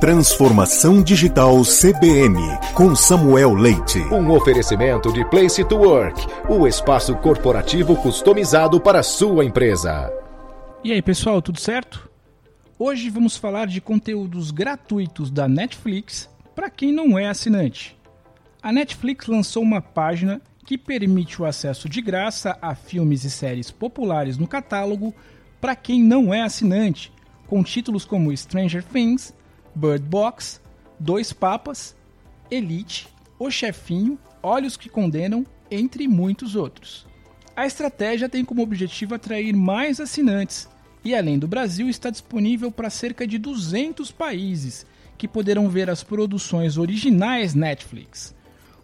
[0.00, 2.40] Transformação Digital CBN,
[2.74, 3.98] com Samuel Leite.
[4.12, 10.12] Um oferecimento de Place to Work, o espaço corporativo customizado para a sua empresa.
[10.82, 12.08] E aí, pessoal, tudo certo?
[12.78, 17.96] Hoje vamos falar de conteúdos gratuitos da Netflix para quem não é assinante.
[18.62, 23.70] A Netflix lançou uma página que permite o acesso de graça a filmes e séries
[23.70, 25.14] populares no catálogo
[25.60, 27.12] para quem não é assinante,
[27.46, 29.34] com títulos como Stranger Things,
[29.74, 30.60] Bird Box,
[30.98, 31.94] Dois Papas,
[32.50, 37.06] Elite, O Chefinho, Olhos que Condenam, entre muitos outros.
[37.54, 40.68] A estratégia tem como objetivo atrair mais assinantes
[41.04, 46.02] e, além do Brasil, está disponível para cerca de 200 países que poderão ver as
[46.02, 48.34] produções originais Netflix.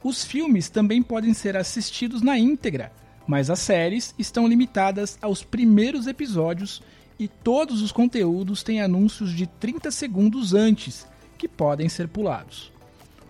[0.02, 2.92] Os filmes também podem ser assistidos na íntegra,
[3.26, 6.82] mas as séries estão limitadas aos primeiros episódios
[7.18, 11.06] e todos os conteúdos têm anúncios de 30 segundos antes,
[11.38, 12.72] que podem ser pulados.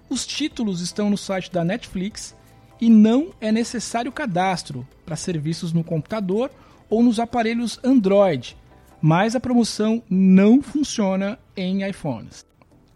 [0.08, 2.34] Os títulos estão no site da Netflix
[2.80, 6.50] e não é necessário cadastro para serviços no computador
[6.88, 8.56] ou nos aparelhos Android,
[9.00, 12.44] mas a promoção não funciona em iPhones.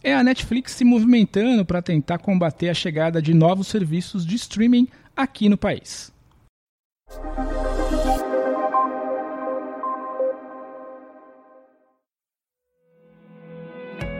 [0.02, 4.86] É a Netflix se movimentando para tentar combater a chegada de novos serviços de streaming
[5.16, 6.12] aqui no país.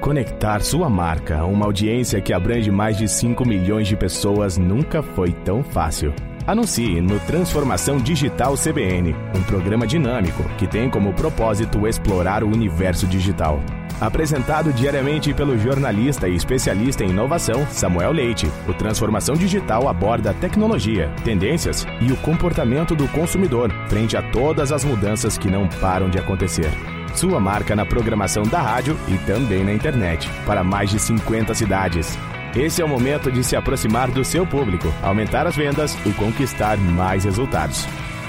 [0.09, 5.03] Conectar sua marca a uma audiência que abrange mais de 5 milhões de pessoas nunca
[5.03, 6.14] foi tão fácil.
[6.49, 13.07] Anuncie no Transformação Digital CBN, um programa dinâmico que tem como propósito explorar o universo
[13.07, 13.61] digital.
[14.01, 21.13] Apresentado diariamente pelo jornalista e especialista em inovação Samuel Leite, o Transformação Digital aborda tecnologia,
[21.23, 26.19] tendências e o comportamento do consumidor frente a todas as mudanças que não param de
[26.19, 26.70] acontecer.
[27.14, 32.19] Sua marca na programação da rádio e também na internet, para mais de 50 cidades.
[32.57, 36.77] Esse é o momento de se aproximar do seu público, aumentar as vendas e conquistar
[36.77, 37.86] mais resultados.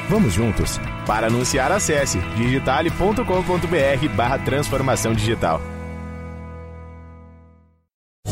[0.09, 0.80] Vamos juntos.
[1.06, 5.62] Para anunciar, acesse digitale.com.br barra transformação digital.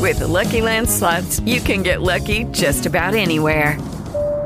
[0.00, 3.76] With the Lucky Land slots, you can get lucky just about anywhere.